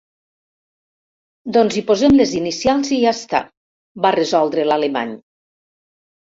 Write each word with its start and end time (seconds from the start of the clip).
Doncs 1.57 1.77
hi 1.77 1.83
posem 1.91 2.17
les 2.21 2.33
inicials 2.41 2.91
i 2.97 3.01
ja 3.03 3.13
està! 3.19 3.45
—va 3.53 4.15
resoldre 4.19 4.69
l'alemany. 4.73 5.17